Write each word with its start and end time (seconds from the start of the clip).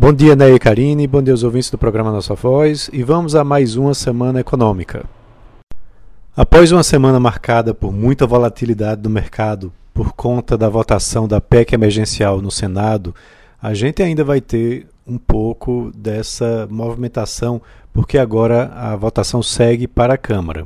Bom 0.00 0.12
dia, 0.12 0.36
Ney 0.36 0.54
e 0.54 0.58
Karine, 0.60 1.08
bom 1.08 1.20
dia 1.20 1.34
aos 1.34 1.42
ouvintes 1.42 1.70
do 1.70 1.76
programa 1.76 2.12
Nossa 2.12 2.32
Voz 2.32 2.88
e 2.92 3.02
vamos 3.02 3.34
a 3.34 3.42
mais 3.42 3.74
uma 3.74 3.92
semana 3.94 4.38
econômica. 4.38 5.04
Após 6.36 6.70
uma 6.70 6.84
semana 6.84 7.18
marcada 7.18 7.74
por 7.74 7.92
muita 7.92 8.24
volatilidade 8.24 9.02
do 9.02 9.10
mercado 9.10 9.72
por 9.92 10.12
conta 10.12 10.56
da 10.56 10.68
votação 10.68 11.26
da 11.26 11.40
PEC 11.40 11.74
emergencial 11.74 12.40
no 12.40 12.48
Senado, 12.48 13.12
a 13.60 13.74
gente 13.74 14.00
ainda 14.00 14.22
vai 14.22 14.40
ter 14.40 14.86
um 15.04 15.18
pouco 15.18 15.90
dessa 15.92 16.68
movimentação, 16.70 17.60
porque 17.92 18.18
agora 18.18 18.70
a 18.76 18.94
votação 18.94 19.42
segue 19.42 19.88
para 19.88 20.14
a 20.14 20.18
Câmara. 20.18 20.64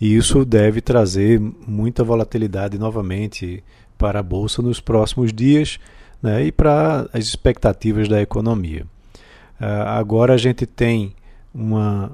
E 0.00 0.16
isso 0.16 0.46
deve 0.46 0.80
trazer 0.80 1.38
muita 1.68 2.02
volatilidade 2.02 2.78
novamente 2.78 3.62
para 3.98 4.20
a 4.20 4.22
Bolsa 4.22 4.62
nos 4.62 4.80
próximos 4.80 5.30
dias 5.30 5.78
né, 6.22 6.44
e 6.44 6.52
para 6.52 7.08
as 7.12 7.24
expectativas 7.24 8.08
da 8.08 8.22
economia. 8.22 8.86
Uh, 9.60 9.82
agora 9.86 10.34
a 10.34 10.36
gente 10.36 10.64
tem 10.66 11.14
uma, 11.52 12.12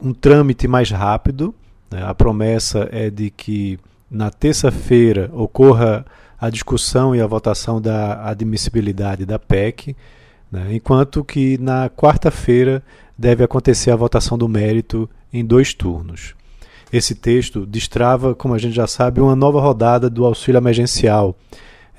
um 0.00 0.12
trâmite 0.12 0.66
mais 0.66 0.90
rápido, 0.90 1.54
né, 1.90 2.02
a 2.04 2.14
promessa 2.14 2.88
é 2.90 3.08
de 3.08 3.30
que 3.30 3.78
na 4.10 4.30
terça-feira 4.30 5.30
ocorra 5.32 6.04
a 6.38 6.50
discussão 6.50 7.14
e 7.14 7.20
a 7.20 7.26
votação 7.26 7.80
da 7.80 8.28
admissibilidade 8.28 9.24
da 9.24 9.38
PEC, 9.38 9.96
né, 10.50 10.68
enquanto 10.72 11.24
que 11.24 11.56
na 11.58 11.88
quarta-feira 11.88 12.82
deve 13.16 13.44
acontecer 13.44 13.90
a 13.90 13.96
votação 13.96 14.36
do 14.36 14.48
mérito 14.48 15.08
em 15.32 15.44
dois 15.44 15.72
turnos. 15.72 16.34
Esse 16.92 17.14
texto 17.14 17.64
destrava, 17.64 18.34
como 18.34 18.52
a 18.52 18.58
gente 18.58 18.74
já 18.74 18.86
sabe, 18.86 19.20
uma 19.20 19.34
nova 19.34 19.60
rodada 19.60 20.10
do 20.10 20.26
auxílio 20.26 20.58
emergencial 20.58 21.34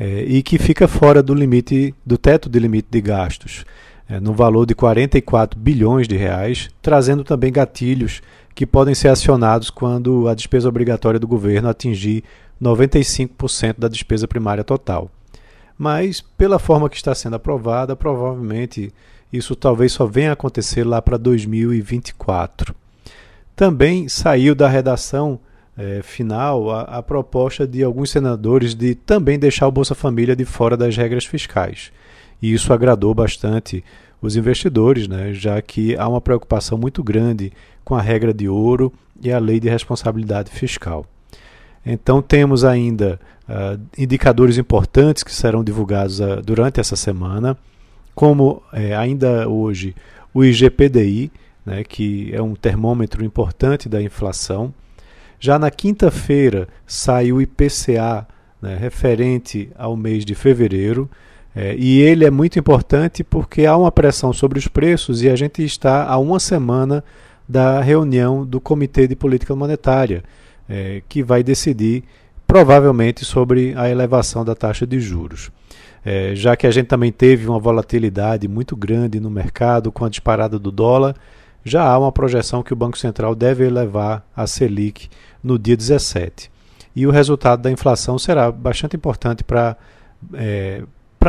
é, 0.04 0.24
e 0.24 0.44
que 0.44 0.58
fica 0.58 0.86
fora 0.86 1.24
do 1.24 1.34
limite 1.34 1.96
do 2.06 2.18
teto 2.18 2.50
de 2.50 2.60
limite 2.60 2.90
de 2.92 3.00
gastos, 3.00 3.64
é, 4.10 4.20
no 4.20 4.34
valor 4.34 4.66
de 4.66 4.76
44 4.76 5.58
bilhões 5.58 6.10
de 6.10 6.18
reais, 6.18 6.70
trazendo 6.82 7.24
também 7.24 7.54
gatilhos 7.54 8.22
que 8.54 8.66
podem 8.66 8.94
ser 8.94 9.08
acionados 9.08 9.70
quando 9.70 10.28
a 10.28 10.36
despesa 10.36 10.68
obrigatória 10.68 11.18
do 11.18 11.26
governo 11.26 11.70
atingir 11.70 12.22
95% 12.62 13.76
da 13.78 13.88
despesa 13.88 14.28
primária 14.28 14.62
total. 14.62 15.10
Mas, 15.78 16.20
pela 16.20 16.60
forma 16.60 16.90
que 16.90 16.98
está 16.98 17.16
sendo 17.16 17.38
aprovada, 17.38 17.96
provavelmente 17.96 18.94
isso 19.32 19.56
talvez 19.56 19.94
só 19.94 20.06
venha 20.06 20.32
a 20.32 20.34
acontecer 20.34 20.84
lá 20.84 21.02
para 21.02 21.16
2024. 21.16 22.76
Também 23.56 24.10
saiu 24.10 24.54
da 24.54 24.68
redação 24.68 25.40
eh, 25.78 26.02
final 26.04 26.70
a, 26.70 26.82
a, 26.82 27.04
proposta 27.04 27.68
de 27.68 27.84
alguns 27.84 28.12
senadores 28.12 28.76
de 28.76 28.96
também 28.96 29.40
deixar 29.40 29.68
o 29.68 29.72
Bolsa 29.72 29.96
Família 29.96 30.36
de 30.36 30.46
fora 30.46 30.78
das 30.78 30.96
regras 30.96 31.26
fiscais. 31.26 31.92
E 32.42 32.54
isso 32.54 32.74
agradou 32.74 33.14
bastante 33.14 33.84
os 34.22 34.36
investidores, 34.36 35.08
né, 35.08 35.34
já 35.34 35.62
que 35.62 35.98
há 35.98 36.08
uma 36.08 36.22
preocupação 36.22 36.78
muito 36.78 37.04
grande 37.04 37.52
com 37.84 37.96
a 37.96 38.02
regra 38.02 38.34
de 38.34 38.48
ouro 38.48 38.94
e 39.22 39.32
a 39.32 39.40
lei 39.40 39.60
de 39.60 39.70
responsabilidade 39.70 40.50
fiscal. 40.50 41.06
Então 41.86 42.22
temos 42.22 42.64
ainda 42.64 43.20
uh, 43.48 43.80
indicadores 43.98 44.58
importantes 44.58 45.24
que 45.24 45.34
serão 45.34 45.64
divulgados 45.64 46.20
uh, 46.20 46.42
durante 46.42 46.80
essa 46.80 46.96
semana, 46.96 47.58
como 48.16 48.64
uh, 48.72 48.98
ainda 48.98 49.48
hoje 49.50 49.94
o 50.34 50.44
IGPDI, 50.44 51.32
né, 51.66 51.84
que 51.84 52.34
é 52.34 52.42
um 52.42 52.56
termômetro 52.56 53.24
importante 53.24 53.90
da 53.90 54.02
inflação. 54.02 54.74
Já 55.44 55.60
na 55.60 55.70
quinta-feira 55.70 56.70
sai 56.88 57.34
o 57.34 57.42
IPCA, 57.42 58.26
né, 58.62 58.78
referente 58.80 59.70
ao 59.78 59.94
mês 59.94 60.24
de 60.24 60.34
fevereiro, 60.34 61.12
é, 61.54 61.76
e 61.78 62.00
ele 62.00 62.24
é 62.24 62.32
muito 62.32 62.58
importante 62.58 63.26
porque 63.26 63.66
há 63.66 63.76
uma 63.76 63.92
pressão 63.92 64.32
sobre 64.32 64.58
os 64.58 64.70
preços 64.70 65.22
e 65.22 65.30
a 65.30 65.36
gente 65.36 65.62
está 65.62 66.06
a 66.06 66.18
uma 66.18 66.40
semana 66.40 67.04
da 67.46 67.82
reunião 67.82 68.46
do 68.46 68.62
Comitê 68.62 69.06
de 69.06 69.18
Política 69.18 69.54
Monetária 69.54 70.24
é, 70.70 71.02
que 71.10 71.22
vai 71.22 71.44
decidir 71.44 72.06
provavelmente 72.48 73.26
sobre 73.26 73.74
a 73.76 73.90
elevação 73.90 74.46
da 74.46 74.56
taxa 74.56 74.88
de 74.88 74.98
juros. 75.02 75.52
É, 76.06 76.34
já 76.36 76.56
que 76.56 76.66
a 76.66 76.72
gente 76.72 76.88
também 76.88 77.12
teve 77.12 77.50
uma 77.50 77.60
volatilidade 77.60 78.48
muito 78.48 78.78
grande 78.78 79.20
no 79.20 79.30
mercado 79.30 79.92
com 79.92 80.06
a 80.06 80.10
disparada 80.10 80.58
do 80.58 80.72
dólar, 80.72 81.18
já 81.64 81.84
há 81.84 81.98
uma 81.98 82.12
projeção 82.12 82.64
que 82.64 82.74
o 82.74 82.76
Banco 82.76 82.98
Central 82.98 83.36
deve 83.36 83.66
elevar 83.66 84.26
a 84.36 84.46
Selic 84.46 85.10
no 85.44 85.58
dia 85.58 85.78
17. 85.78 86.52
E 86.96 87.08
o 87.08 87.12
resultado 87.12 87.62
da 87.62 87.72
inflação 87.72 88.20
será 88.20 88.52
bastante 88.52 88.96
importante 88.96 89.44
para 89.44 89.76
é, 90.34 90.84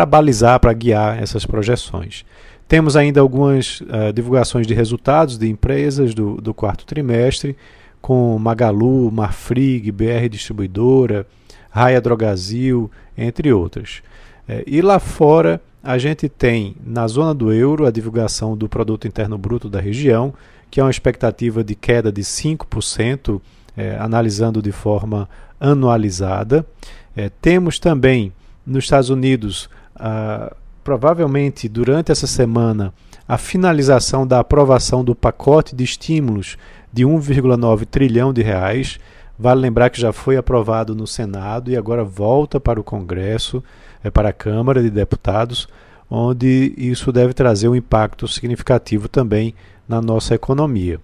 balizar, 0.06 0.60
para 0.60 0.72
guiar 0.72 1.22
essas 1.22 1.46
projeções. 1.46 2.24
Temos 2.66 2.96
ainda 2.96 3.20
algumas 3.20 3.80
uh, 3.82 4.12
divulgações 4.12 4.66
de 4.66 4.74
resultados 4.74 5.38
de 5.38 5.48
empresas 5.48 6.14
do, 6.14 6.40
do 6.40 6.54
quarto 6.54 6.86
trimestre 6.86 7.56
com 8.00 8.38
Magalu, 8.38 9.10
Marfrig, 9.10 9.90
BR 9.90 10.28
Distribuidora, 10.30 11.26
Raia 11.70 12.00
Drogazil, 12.00 12.90
entre 13.16 13.52
outras. 13.52 14.02
É, 14.46 14.62
e 14.66 14.82
lá 14.82 14.98
fora, 14.98 15.60
a 15.84 15.98
gente 15.98 16.30
tem 16.30 16.74
na 16.82 17.06
zona 17.06 17.34
do 17.34 17.52
euro 17.52 17.84
a 17.84 17.90
divulgação 17.90 18.56
do 18.56 18.66
Produto 18.66 19.06
Interno 19.06 19.36
Bruto 19.36 19.68
da 19.68 19.80
região, 19.80 20.32
que 20.70 20.80
é 20.80 20.82
uma 20.82 20.90
expectativa 20.90 21.62
de 21.62 21.74
queda 21.74 22.10
de 22.10 22.22
5%, 22.22 23.38
é, 23.76 23.98
analisando 24.00 24.62
de 24.62 24.72
forma 24.72 25.28
anualizada. 25.60 26.66
É, 27.14 27.28
temos 27.28 27.78
também 27.78 28.32
nos 28.66 28.84
Estados 28.84 29.10
Unidos, 29.10 29.68
ah, 29.94 30.54
provavelmente 30.82 31.68
durante 31.68 32.10
essa 32.10 32.26
semana, 32.26 32.92
a 33.28 33.36
finalização 33.36 34.26
da 34.26 34.40
aprovação 34.40 35.04
do 35.04 35.14
pacote 35.14 35.76
de 35.76 35.84
estímulos 35.84 36.56
de 36.90 37.04
1,9 37.04 37.84
trilhão 37.84 38.32
de 38.32 38.42
reais. 38.42 38.98
Vale 39.38 39.60
lembrar 39.60 39.90
que 39.90 40.00
já 40.00 40.12
foi 40.12 40.36
aprovado 40.36 40.94
no 40.94 41.06
Senado 41.06 41.70
e 41.70 41.76
agora 41.76 42.04
volta 42.04 42.60
para 42.60 42.80
o 42.80 42.84
Congresso, 42.84 43.62
é, 44.02 44.10
para 44.10 44.28
a 44.28 44.32
Câmara 44.32 44.82
de 44.82 44.90
Deputados, 44.90 45.68
onde 46.08 46.72
isso 46.76 47.10
deve 47.10 47.32
trazer 47.32 47.68
um 47.68 47.74
impacto 47.74 48.28
significativo 48.28 49.08
também 49.08 49.54
na 49.88 50.00
nossa 50.00 50.34
economia. 50.34 51.00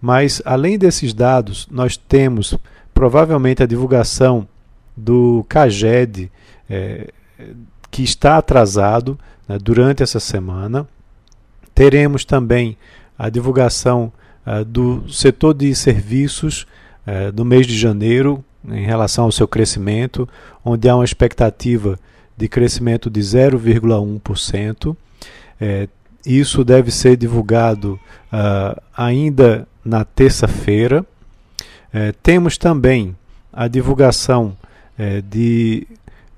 Mas, 0.00 0.40
além 0.44 0.78
desses 0.78 1.12
dados, 1.12 1.66
nós 1.70 1.96
temos 1.96 2.56
provavelmente 2.94 3.62
a 3.62 3.66
divulgação 3.66 4.46
do 4.96 5.44
CAGED, 5.48 6.30
é, 6.68 7.08
que 7.90 8.02
está 8.02 8.38
atrasado 8.38 9.18
né, 9.46 9.58
durante 9.58 10.02
essa 10.02 10.18
semana. 10.18 10.88
Teremos 11.74 12.24
também 12.24 12.76
a 13.18 13.28
divulgação 13.28 14.12
uh, 14.46 14.64
do 14.64 15.08
setor 15.12 15.54
de 15.54 15.74
serviços 15.74 16.66
uh, 17.06 17.32
do 17.32 17.44
mês 17.44 17.66
de 17.66 17.76
janeiro, 17.76 18.44
em 18.68 18.84
relação 18.84 19.24
ao 19.24 19.32
seu 19.32 19.48
crescimento, 19.48 20.28
onde 20.64 20.88
há 20.88 20.94
uma 20.94 21.04
expectativa 21.04 21.98
de 22.36 22.48
crescimento 22.48 23.10
de 23.10 23.20
0,1%. 23.20 24.96
É, 25.60 25.88
isso 26.24 26.64
deve 26.64 26.90
ser 26.90 27.16
divulgado 27.16 27.98
uh, 28.32 28.80
ainda 28.96 29.66
na 29.84 30.04
terça-feira. 30.04 31.04
É, 31.92 32.12
temos 32.22 32.56
também 32.56 33.16
a 33.52 33.68
divulgação 33.68 34.56
é, 34.96 35.20
de, 35.20 35.86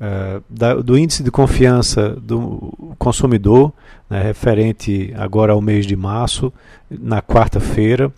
uh, 0.00 0.42
da, 0.48 0.74
do 0.74 0.98
índice 0.98 1.22
de 1.22 1.30
confiança 1.30 2.10
do 2.10 2.72
consumidor, 3.04 3.70
né, 4.08 4.22
referente 4.22 5.12
agora 5.14 5.52
ao 5.52 5.60
mês 5.60 5.86
de 5.86 5.94
março, 5.94 6.50
na 6.90 7.20
quarta-feira. 7.20 8.10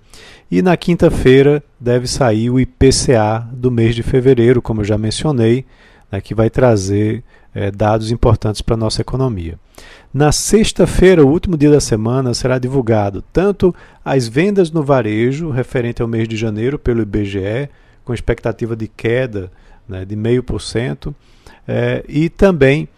E 0.48 0.62
na 0.62 0.76
quinta-feira 0.76 1.60
deve 1.78 2.06
sair 2.06 2.50
o 2.50 2.60
IPCA 2.60 3.48
do 3.52 3.68
mês 3.68 3.96
de 3.96 4.04
fevereiro, 4.04 4.62
como 4.62 4.82
eu 4.82 4.84
já 4.84 4.96
mencionei, 4.96 5.64
né, 6.10 6.20
que 6.20 6.36
vai 6.36 6.48
trazer 6.48 7.24
é, 7.52 7.68
dados 7.72 8.12
importantes 8.12 8.62
para 8.62 8.74
a 8.74 8.78
nossa 8.78 9.00
economia. 9.00 9.58
Na 10.14 10.30
sexta-feira, 10.30 11.24
o 11.24 11.28
último 11.28 11.58
dia 11.58 11.70
da 11.70 11.80
semana, 11.80 12.32
será 12.32 12.56
divulgado 12.56 13.24
tanto 13.32 13.74
as 14.04 14.28
vendas 14.28 14.70
no 14.70 14.84
varejo, 14.84 15.50
referente 15.50 16.00
ao 16.00 16.06
mês 16.06 16.28
de 16.28 16.36
janeiro, 16.36 16.78
pelo 16.78 17.02
IBGE, 17.02 17.68
com 18.04 18.14
expectativa 18.14 18.76
de 18.76 18.86
queda 18.86 19.50
né, 19.88 20.04
de 20.04 20.14
0,5%, 20.14 21.12
é, 21.66 22.04
e 22.08 22.28
também 22.28 22.88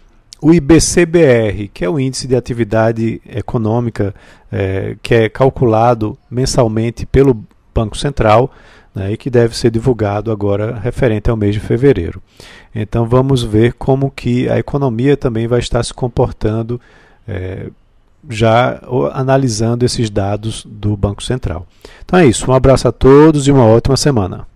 o 0.40 0.52
IBCBR, 0.52 1.68
que 1.68 1.84
é 1.84 1.88
o 1.88 1.98
índice 1.98 2.28
de 2.28 2.36
atividade 2.36 3.20
econômica 3.28 4.14
é, 4.50 4.96
que 5.02 5.14
é 5.14 5.28
calculado 5.28 6.16
mensalmente 6.30 7.04
pelo 7.04 7.36
Banco 7.74 7.96
Central 7.96 8.52
né, 8.94 9.12
e 9.12 9.16
que 9.16 9.30
deve 9.30 9.56
ser 9.56 9.70
divulgado 9.70 10.30
agora 10.30 10.78
referente 10.78 11.28
ao 11.28 11.36
mês 11.36 11.54
de 11.54 11.60
fevereiro. 11.60 12.22
Então 12.74 13.06
vamos 13.06 13.42
ver 13.42 13.72
como 13.74 14.10
que 14.10 14.48
a 14.48 14.58
economia 14.58 15.16
também 15.16 15.46
vai 15.46 15.58
estar 15.58 15.82
se 15.82 15.92
comportando 15.92 16.80
é, 17.26 17.68
já 18.28 18.80
analisando 19.12 19.84
esses 19.84 20.10
dados 20.10 20.66
do 20.68 20.96
Banco 20.96 21.22
Central. 21.22 21.66
Então 22.04 22.18
é 22.18 22.26
isso, 22.26 22.50
um 22.50 22.54
abraço 22.54 22.88
a 22.88 22.92
todos 22.92 23.46
e 23.46 23.52
uma 23.52 23.64
ótima 23.64 23.96
semana. 23.96 24.46